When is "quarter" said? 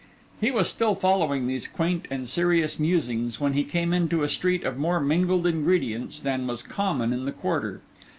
7.31-7.81